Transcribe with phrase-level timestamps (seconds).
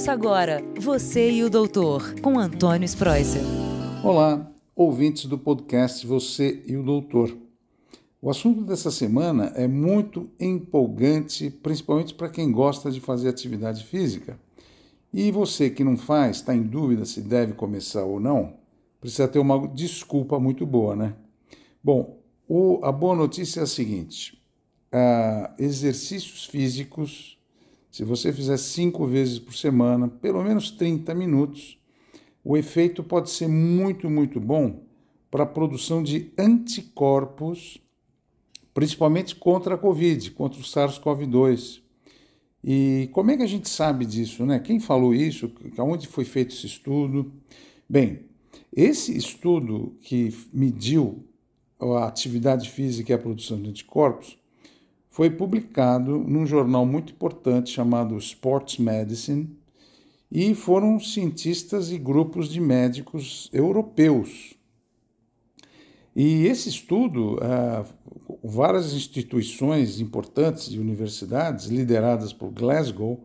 [0.00, 3.42] Ouça agora Você e o Doutor, com Antônio Spreuser.
[4.02, 7.36] Olá, ouvintes do podcast Você e o Doutor.
[8.22, 14.40] O assunto dessa semana é muito empolgante, principalmente para quem gosta de fazer atividade física.
[15.12, 18.54] E você que não faz, está em dúvida se deve começar ou não,
[19.02, 21.14] precisa ter uma desculpa muito boa, né?
[21.84, 22.16] Bom,
[22.48, 24.42] o, a boa notícia é a seguinte:
[24.90, 27.38] ah, exercícios físicos
[27.90, 31.78] se você fizer cinco vezes por semana, pelo menos 30 minutos,
[32.44, 34.84] o efeito pode ser muito, muito bom
[35.30, 37.78] para a produção de anticorpos,
[38.72, 41.80] principalmente contra a Covid, contra o SARS-CoV-2.
[42.62, 44.58] E como é que a gente sabe disso, né?
[44.58, 45.50] Quem falou isso?
[45.78, 47.32] Onde foi feito esse estudo?
[47.88, 48.20] Bem,
[48.72, 51.24] esse estudo que mediu
[51.80, 54.39] a atividade física e a produção de anticorpos
[55.20, 59.54] foi publicado num jornal muito importante chamado Sports Medicine
[60.32, 64.54] e foram cientistas e grupos de médicos europeus.
[66.16, 67.84] E esse estudo, ah,
[68.42, 73.22] várias instituições importantes e universidades lideradas por Glasgow,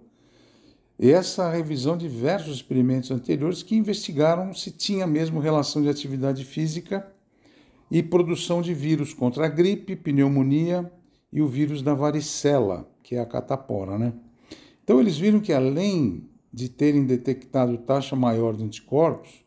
[0.99, 7.09] essa revisão de diversos experimentos anteriores que investigaram se tinha mesmo relação de atividade física
[7.89, 10.91] e produção de vírus contra a gripe, pneumonia
[11.36, 14.14] e o vírus da varicela, que é a catapora, né?
[14.81, 19.44] Então eles viram que além de terem detectado taxa maior de anticorpos,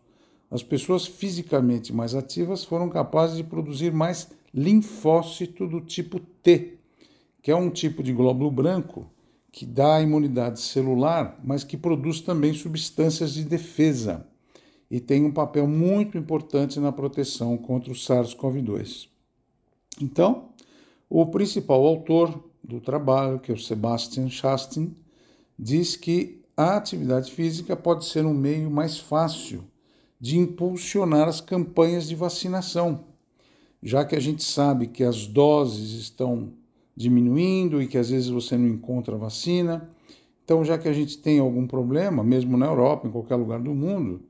[0.51, 6.79] as pessoas fisicamente mais ativas foram capazes de produzir mais linfócito do tipo T,
[7.41, 9.11] que é um tipo de glóbulo branco
[9.51, 14.27] que dá imunidade celular, mas que produz também substâncias de defesa
[14.91, 19.09] e tem um papel muito importante na proteção contra o SARS-CoV-2.
[20.03, 20.48] Então,
[21.09, 24.95] o principal autor do trabalho, que é o Sebastian Chastin,
[25.59, 29.65] diz que a atividade física pode ser um meio mais fácil
[30.21, 33.05] de impulsionar as campanhas de vacinação,
[33.83, 36.53] já que a gente sabe que as doses estão
[36.97, 39.89] diminuindo e que às vezes você não encontra vacina.
[40.45, 43.73] Então, já que a gente tem algum problema, mesmo na Europa, em qualquer lugar do
[43.73, 44.23] mundo,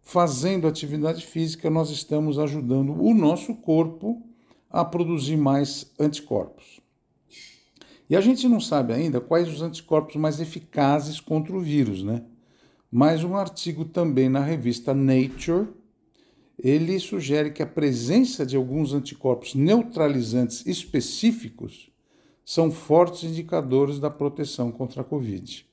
[0.00, 4.22] fazendo atividade física, nós estamos ajudando o nosso corpo
[4.72, 6.80] a produzir mais anticorpos.
[8.08, 12.24] E a gente não sabe ainda quais os anticorpos mais eficazes contra o vírus, né?
[12.90, 15.68] Mas um artigo também na revista Nature,
[16.58, 21.90] ele sugere que a presença de alguns anticorpos neutralizantes específicos
[22.44, 25.66] são fortes indicadores da proteção contra a Covid.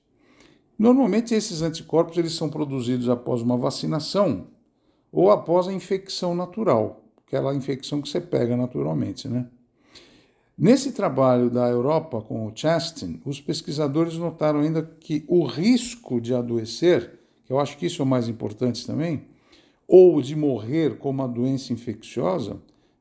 [0.78, 4.48] Normalmente esses anticorpos eles são produzidos após uma vacinação
[5.12, 9.46] ou após a infecção natural aquela infecção que você pega naturalmente, né?
[10.58, 16.34] Nesse trabalho da Europa com o Chastin, os pesquisadores notaram ainda que o risco de
[16.34, 19.28] adoecer, que eu acho que isso é o mais importante também,
[19.88, 22.58] ou de morrer com uma doença infecciosa,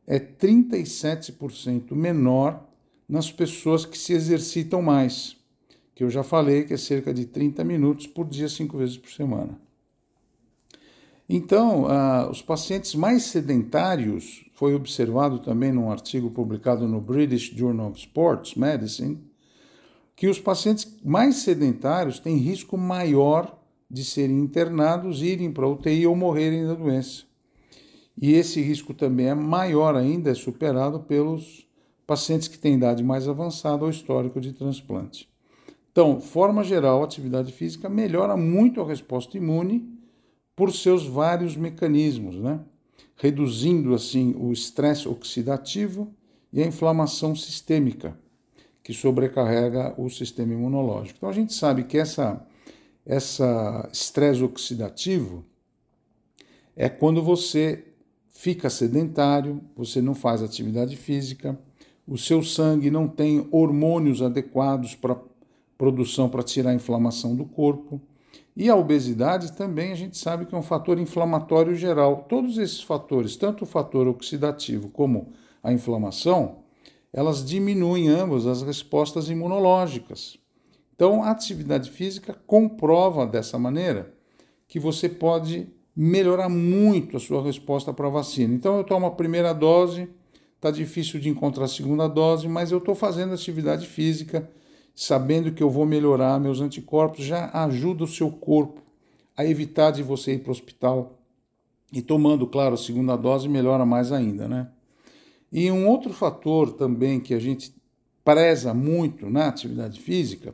[0.06, 2.62] é 37% menor
[3.08, 5.36] nas pessoas que se exercitam mais,
[5.94, 9.10] que eu já falei que é cerca de 30 minutos por dia, cinco vezes por
[9.10, 9.58] semana.
[11.28, 17.90] Então, uh, os pacientes mais sedentários, foi observado também num artigo publicado no British Journal
[17.90, 19.18] of Sports Medicine,
[20.16, 23.56] que os pacientes mais sedentários têm risco maior
[23.90, 27.24] de serem internados, irem para a UTI ou morrerem da doença.
[28.20, 31.68] E esse risco também é maior ainda, é superado pelos
[32.06, 35.28] pacientes que têm idade mais avançada ou histórico de transplante.
[35.92, 39.97] Então, forma geral, a atividade física melhora muito a resposta imune
[40.58, 42.58] por seus vários mecanismos, né?
[43.14, 46.12] reduzindo assim o estresse oxidativo
[46.52, 48.18] e a inflamação sistêmica,
[48.82, 51.18] que sobrecarrega o sistema imunológico.
[51.18, 52.44] Então a gente sabe que essa
[53.06, 55.44] essa estresse oxidativo
[56.74, 57.84] é quando você
[58.28, 61.56] fica sedentário, você não faz atividade física,
[62.04, 65.16] o seu sangue não tem hormônios adequados para
[65.78, 68.00] produção para tirar a inflamação do corpo.
[68.58, 72.26] E a obesidade também a gente sabe que é um fator inflamatório geral.
[72.28, 75.28] Todos esses fatores, tanto o fator oxidativo como
[75.62, 76.64] a inflamação,
[77.12, 80.36] elas diminuem ambas as respostas imunológicas.
[80.92, 84.12] Então, a atividade física comprova dessa maneira
[84.66, 88.52] que você pode melhorar muito a sua resposta para a vacina.
[88.52, 90.08] Então, eu tomo a primeira dose,
[90.56, 94.50] está difícil de encontrar a segunda dose, mas eu estou fazendo atividade física
[94.98, 98.82] sabendo que eu vou melhorar meus anticorpos, já ajuda o seu corpo
[99.36, 101.20] a evitar de você ir para o hospital.
[101.92, 104.68] E tomando, claro, a segunda dose, melhora mais ainda, né?
[105.52, 107.72] E um outro fator também que a gente
[108.24, 110.52] preza muito na atividade física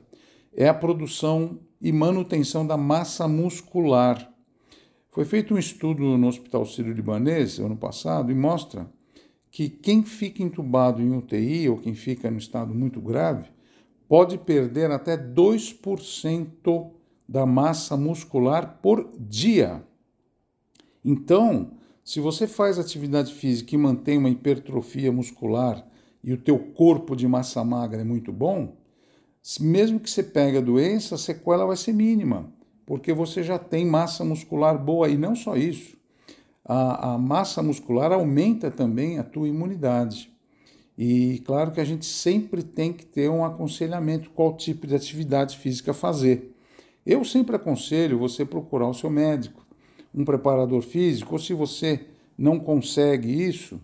[0.55, 4.31] é a produção e manutenção da massa muscular.
[5.11, 8.87] Foi feito um estudo no Hospital Sírio-Libanês ano passado e mostra
[9.51, 13.55] que quem fica entubado em UTI ou quem fica no estado muito grave
[14.09, 16.91] pode perder até 2%
[17.29, 19.83] da massa muscular por dia.
[21.05, 21.73] Então,
[22.03, 25.87] se você faz atividade física e mantém uma hipertrofia muscular
[26.23, 28.77] e o teu corpo de massa magra é muito bom,
[29.61, 32.51] mesmo que você pegue a doença, a sequela vai ser mínima,
[32.87, 35.09] porque você já tem massa muscular boa.
[35.09, 35.97] E não só isso,
[36.65, 40.34] a, a massa muscular aumenta também a tua imunidade.
[40.97, 45.59] E claro que a gente sempre tem que ter um aconselhamento qual tipo de atividade
[45.59, 46.55] física fazer.
[47.05, 49.67] Eu sempre aconselho você procurar o seu médico,
[50.15, 52.07] um preparador físico, ou se você
[52.39, 53.81] não consegue isso,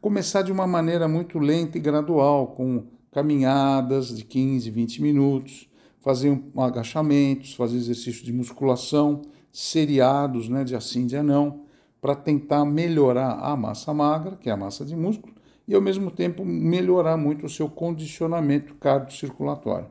[0.00, 5.68] começar de uma maneira muito lenta e gradual, com caminhadas de 15, 20 minutos,
[6.00, 9.22] fazer um agachamentos, fazer exercício de musculação,
[9.52, 11.60] seriados, né, de assim, de não,
[12.00, 15.32] para tentar melhorar a massa magra, que é a massa de músculo,
[15.66, 19.88] e ao mesmo tempo melhorar muito o seu condicionamento cardiocirculatório.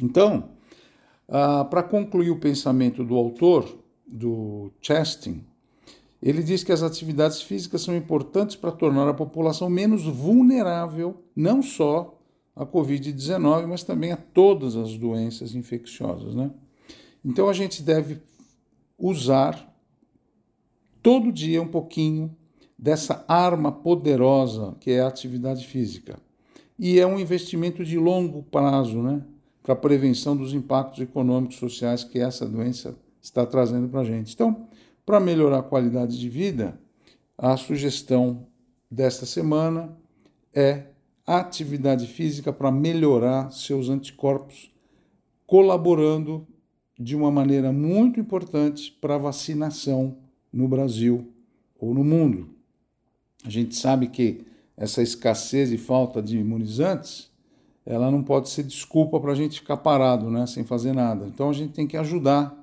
[0.00, 0.50] Então,
[1.28, 5.44] ah, para concluir o pensamento do autor, do Chastain,
[6.22, 11.62] ele diz que as atividades físicas são importantes para tornar a população menos vulnerável, não
[11.62, 12.18] só
[12.54, 16.34] à Covid-19, mas também a todas as doenças infecciosas.
[16.34, 16.50] Né?
[17.24, 18.20] Então a gente deve
[18.98, 19.72] usar
[21.02, 22.36] todo dia um pouquinho
[22.80, 26.18] dessa arma poderosa que é a atividade física.
[26.78, 29.22] E é um investimento de longo prazo, né?
[29.62, 34.04] Para a prevenção dos impactos econômicos e sociais que essa doença está trazendo para a
[34.04, 34.32] gente.
[34.32, 34.66] Então,
[35.04, 36.80] para melhorar a qualidade de vida,
[37.36, 38.46] a sugestão
[38.90, 39.94] desta semana
[40.54, 40.86] é
[41.26, 44.72] atividade física para melhorar seus anticorpos,
[45.46, 46.46] colaborando
[46.98, 50.16] de uma maneira muito importante para a vacinação
[50.50, 51.30] no Brasil
[51.78, 52.59] ou no mundo.
[53.44, 54.46] A gente sabe que
[54.76, 57.30] essa escassez e falta de imunizantes,
[57.84, 61.26] ela não pode ser desculpa para a gente ficar parado, né, sem fazer nada.
[61.26, 62.56] Então a gente tem que ajudar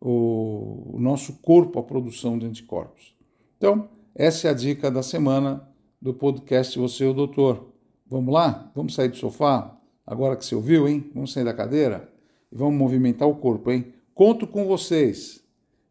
[0.00, 3.14] o, o nosso corpo à produção de anticorpos.
[3.56, 5.68] Então, essa é a dica da semana
[6.00, 7.68] do podcast Você e o Doutor.
[8.06, 8.70] Vamos lá?
[8.74, 9.78] Vamos sair do sofá?
[10.06, 11.10] Agora que você ouviu, hein?
[11.14, 12.10] Vamos sair da cadeira?
[12.50, 13.92] E vamos movimentar o corpo, hein?
[14.14, 15.39] Conto com vocês.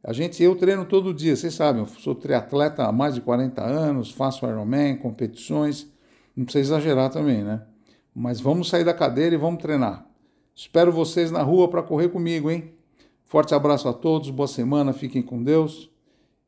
[0.03, 3.61] A gente, eu treino todo dia, vocês sabem, eu sou triatleta há mais de 40
[3.61, 5.91] anos, faço Ironman, competições,
[6.35, 7.61] não precisa exagerar também, né?
[8.15, 10.05] Mas vamos sair da cadeira e vamos treinar.
[10.55, 12.73] Espero vocês na rua para correr comigo, hein?
[13.25, 15.89] Forte abraço a todos, boa semana, fiquem com Deus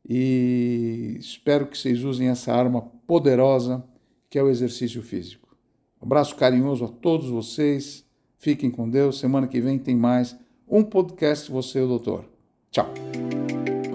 [0.08, 3.84] e espero que vocês usem essa arma poderosa
[4.30, 5.56] que é o exercício físico.
[6.02, 8.04] Abraço carinhoso a todos vocês.
[8.38, 9.20] Fiquem com Deus.
[9.20, 10.36] Semana que vem tem mais
[10.68, 12.26] um podcast Você e o Doutor.
[12.72, 12.92] Tchau.